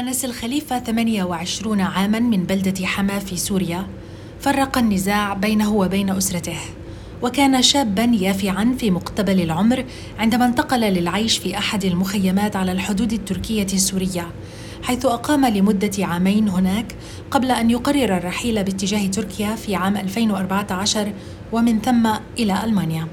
[0.00, 3.86] أنس الخليفة 28 عاما من بلدة حما في سوريا
[4.40, 6.56] فرق النزاع بينه وبين أسرته
[7.22, 9.84] وكان شابا يافعا في مقتبل العمر
[10.18, 14.26] عندما انتقل للعيش في أحد المخيمات على الحدود التركية السورية
[14.82, 16.94] حيث أقام لمدة عامين هناك
[17.30, 21.12] قبل أن يقرر الرحيل باتجاه تركيا في عام 2014
[21.52, 23.08] ومن ثم إلى ألمانيا.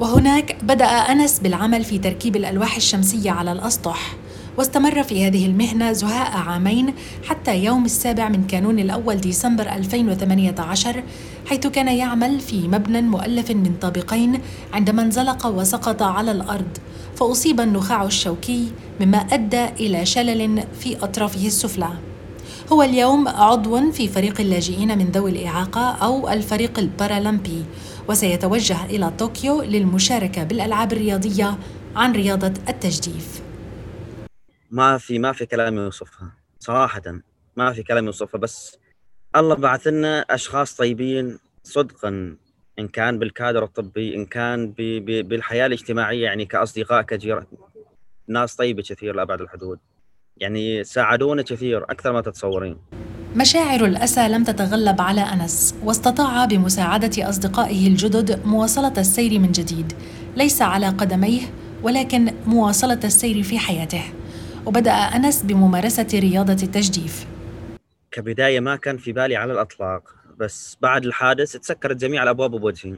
[0.00, 4.16] وهناك بدأ أنس بالعمل في تركيب الألواح الشمسية على الأسطح
[4.58, 6.94] واستمر في هذه المهنة زهاء عامين
[7.24, 11.02] حتى يوم السابع من كانون الأول ديسمبر 2018
[11.46, 14.40] حيث كان يعمل في مبنى مؤلف من طابقين
[14.72, 16.78] عندما انزلق وسقط على الأرض
[17.16, 21.88] فأصيب النخاع الشوكي مما أدى إلى شلل في أطرافه السفلى.
[22.72, 27.64] هو اليوم عضو في فريق اللاجئين من ذوي الإعاقة أو الفريق البارالمبي
[28.08, 31.58] وسيتوجه إلى طوكيو للمشاركة بالألعاب الرياضية
[31.96, 33.45] عن رياضة التجديف.
[34.70, 37.02] ما في ما في كلام يوصفها صراحة
[37.56, 38.78] ما في كلام يوصفها بس
[39.36, 42.36] الله بعث لنا أشخاص طيبين صدقا
[42.78, 44.72] إن كان بالكادر الطبي إن كان
[45.22, 47.46] بالحياة الاجتماعية يعني كأصدقاء كجيران
[48.28, 49.78] ناس طيبة كثير لأبعد الحدود.
[50.36, 52.76] يعني ساعدونا كثير أكثر ما تتصورين.
[53.36, 59.92] مشاعر الأسى لم تتغلب على أنس واستطاع بمساعدة أصدقائه الجدد مواصلة السير من جديد.
[60.36, 61.40] ليس على قدميه
[61.82, 64.02] ولكن مواصلة السير في حياته.
[64.66, 67.26] وبدأ أنس بممارسة رياضة التجديف.
[68.10, 72.94] كبداية ما كان في بالي على الأطلاق بس بعد الحادث تسكرت جميع الأبواب بوجهي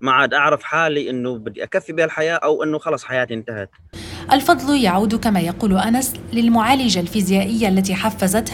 [0.00, 3.70] ما عاد أعرف حالي أنه بدي أكفي بها الحياة أو أنه خلص حياتي انتهت.
[4.32, 8.52] الفضل يعود كما يقول أنس للمعالجة الفيزيائية التي حفزته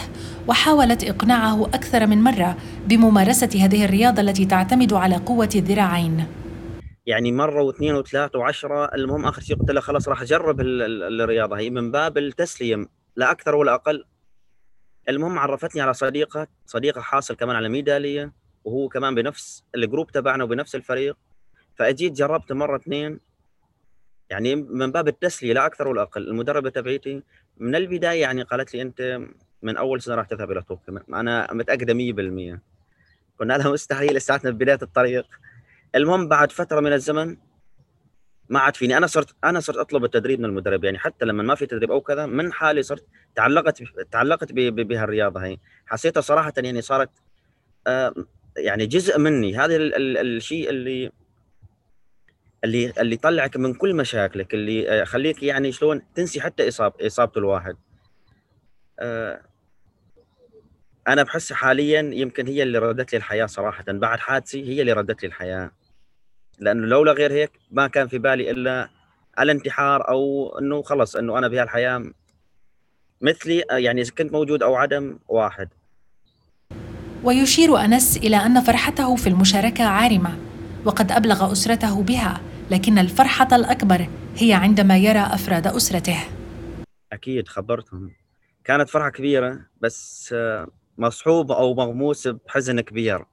[0.49, 2.57] وحاولت إقناعه أكثر من مرة
[2.87, 6.27] بممارسة هذه الرياضة التي تعتمد على قوة الذراعين.
[7.09, 11.59] يعني مرة واثنين وثلاثه وعشرة المهم آخر شيء قلت له خلاص راح أجرب الرياضة.
[11.59, 14.05] هي من باب التسليه لا أكثر ولا أقل.
[15.09, 18.33] المهم عرفتني على صديقة صديقة حاصل كمان على ميدالية
[18.65, 21.17] وهو كمان بنفس الجروب تبعنا وبنفس الفريق.
[21.75, 23.21] فأجيت جربت مرة اثنين.
[24.31, 26.29] يعني من باب التسلية لا أكثر ولا أقل.
[26.29, 27.23] المدربة تبعيتي
[27.57, 29.21] من البداية يعني قالت لي أنت
[29.63, 30.99] من أول سنة راح تذهب إلى طوكيو.
[31.09, 32.61] أنا متأكدة 100%
[33.41, 35.27] قلنا لها مستحيل لساتنا ببدايه الطريق.
[35.95, 37.37] المهم بعد فترة من الزمن
[38.49, 38.97] ما عاد فيني.
[38.97, 40.85] أنا صرت أنا صرت أطلب التدريب من المدرب.
[40.85, 43.83] يعني حتى لما ما في تدريب أو كذا من حالي صرت تعلقت
[44.13, 47.11] تعلقت بهالرياضة هي حسيتها صراحة يعني صارت
[47.87, 48.15] آه
[48.57, 49.57] يعني جزء مني.
[49.57, 51.13] هذا الشيء اللي
[52.65, 57.33] اللي اللي يطلعك من كل مشاكلك اللي آه، يخليك يعني شلون تنسي حتى اصاب إصابة
[57.37, 57.77] الواحد.
[59.01, 59.43] آه
[61.09, 63.85] أنا بحس حاليا يمكن هي اللي ردت لي الحياة صراحة.
[63.89, 65.71] بعد حادثي هي اللي ردت لي الحياة.
[66.59, 68.89] لأنه لولا غير هيك ما كان في بالي إلا
[69.41, 72.05] الانتحار أو إنه خلص إنه أنا بهالحياة
[73.21, 75.69] مثلي يعني إذا كنت موجود أو عدم واحد.
[77.25, 80.39] ويشير أنس إلى أن فرحته في المشاركة عارمة
[80.85, 86.19] وقد أبلغ أسرته بها لكن الفرحة الأكبر هي عندما يرى أفراد أسرته.
[87.13, 88.11] أكيد خبرتهم.
[88.65, 90.35] كانت فرحة كبيرة بس
[90.99, 93.25] مصحوب أو مغموس بحزن كبير.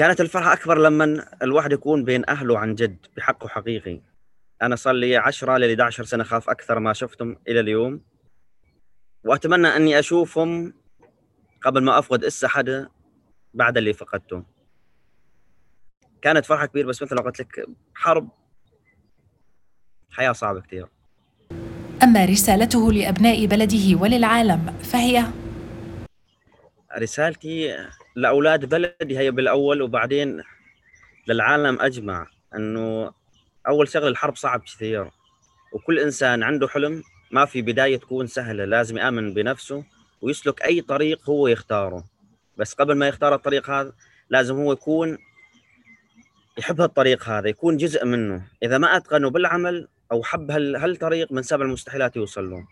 [0.00, 4.00] كانت الفرحة أكبر لما الواحد يكون بين أهله عن جد بحقه حقيقي.
[4.62, 8.00] أنا صار لي 10 ل 11 سنة خاف أكثر ما شفتهم إلى اليوم.
[9.24, 10.74] وأتمنى أني أشوفهم
[11.62, 12.88] قبل ما أفقد اس حدا
[13.54, 14.42] بعد اللي فقدته.
[16.22, 18.28] كانت فرحة كبيرة بس مثل ما قلت لك حرب.
[20.10, 20.86] حياة صعبة كثير
[22.02, 25.24] أما رسالته لأبناء بلده وللعالم فهي؟
[26.98, 27.76] رسالتي
[28.16, 30.42] لأولاد بلدي هي بالأول وبعدين
[31.28, 33.12] للعالم أجمع إنه
[33.68, 35.10] أول شغله الحرب صعب كثير.
[35.72, 39.84] وكل إنسان عنده حلم ما في بداية تكون سهلة لازم يآمن بنفسه
[40.22, 42.04] ويسلك أي طريق هو يختاره.
[42.56, 43.92] بس قبل ما يختار الطريق هذا
[44.30, 45.18] لازم هو يكون
[46.58, 48.42] يحب هالطريق هذا يكون جزء منه.
[48.62, 52.66] إذا ما أتقنه بالعمل أو حب هالطريق من سبع المستحيلات يوصل له